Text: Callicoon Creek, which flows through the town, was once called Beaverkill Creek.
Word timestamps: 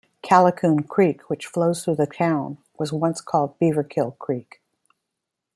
Callicoon 0.23 0.81
Creek, 0.87 1.29
which 1.29 1.45
flows 1.45 1.85
through 1.85 1.93
the 1.97 2.07
town, 2.07 2.57
was 2.79 2.91
once 2.91 3.21
called 3.21 3.59
Beaverkill 3.59 4.17
Creek. 4.17 4.59